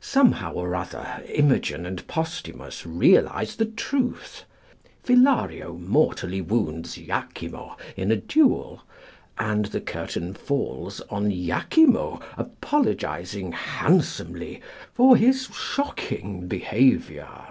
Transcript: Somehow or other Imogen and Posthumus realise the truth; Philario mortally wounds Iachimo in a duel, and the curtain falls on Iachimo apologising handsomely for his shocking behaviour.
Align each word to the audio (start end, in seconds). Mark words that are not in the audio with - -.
Somehow 0.00 0.52
or 0.52 0.76
other 0.76 1.24
Imogen 1.26 1.84
and 1.84 2.06
Posthumus 2.06 2.86
realise 2.86 3.56
the 3.56 3.64
truth; 3.66 4.44
Philario 5.02 5.76
mortally 5.78 6.40
wounds 6.40 6.96
Iachimo 6.96 7.76
in 7.96 8.12
a 8.12 8.16
duel, 8.16 8.82
and 9.36 9.64
the 9.64 9.80
curtain 9.80 10.32
falls 10.32 11.00
on 11.10 11.28
Iachimo 11.28 12.22
apologising 12.36 13.50
handsomely 13.50 14.62
for 14.92 15.16
his 15.16 15.48
shocking 15.52 16.46
behaviour. 16.46 17.48